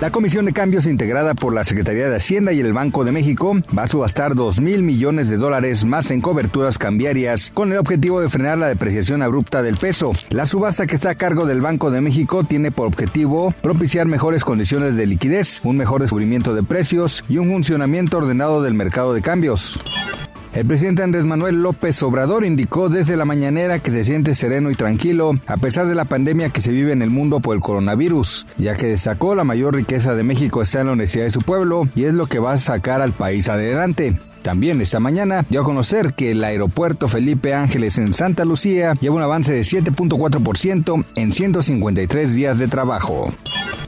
[0.00, 3.54] La Comisión de Cambios integrada por la Secretaría de Hacienda y el Banco de México
[3.76, 8.22] va a subastar 2 mil millones de dólares más en coberturas cambiarias con el objetivo
[8.22, 10.12] de frenar la depreciación abrupta del peso.
[10.30, 14.42] La subasta que está a cargo del Banco de México tiene por objetivo propiciar mejores
[14.42, 19.20] condiciones de liquidez, un mejor descubrimiento de precios y un funcionamiento ordenado del mercado de
[19.20, 19.78] cambios.
[20.52, 24.74] El presidente Andrés Manuel López Obrador indicó desde la mañanera que se siente sereno y
[24.74, 28.46] tranquilo a pesar de la pandemia que se vive en el mundo por el coronavirus,
[28.58, 31.88] ya que destacó la mayor riqueza de México está en la honestidad de su pueblo
[31.94, 34.18] y es lo que va a sacar al país adelante.
[34.42, 39.16] También esta mañana dio a conocer que el aeropuerto Felipe Ángeles en Santa Lucía lleva
[39.16, 43.32] un avance de 7.4% en 153 días de trabajo.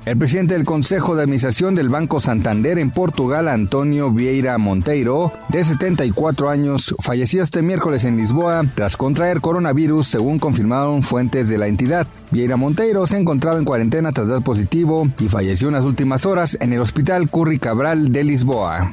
[0.04, 5.62] El presidente del Consejo de Administración del Banco Santander en Portugal, Antonio Vieira Monteiro, de
[5.62, 11.68] 74 años, falleció este miércoles en Lisboa tras contraer coronavirus, según confirmaron fuentes de la
[11.68, 12.08] entidad.
[12.32, 16.58] Vieira Monteiro se encontraba en cuarentena tras dar positivo y falleció en las últimas horas
[16.60, 18.90] en el Hospital Curry Cabral de Lisboa.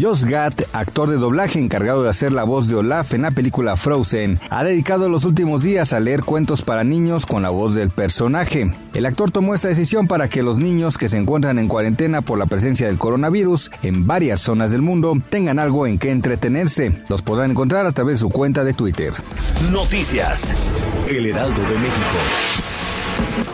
[0.00, 3.76] Josh Gad, actor de doblaje encargado de hacer la voz de Olaf en la película
[3.76, 7.90] Frozen, ha dedicado los últimos días a leer cuentos para niños con la voz del
[7.90, 8.72] personaje.
[8.92, 12.38] El actor tomó esta decisión para que los niños que se encuentran en cuarentena por
[12.38, 16.92] la presencia del coronavirus en varias zonas del mundo tengan algo en que entretenerse.
[17.08, 19.12] Los podrán encontrar a través de su cuenta de Twitter.
[19.70, 20.54] Noticias.
[21.08, 23.53] El Heraldo de México.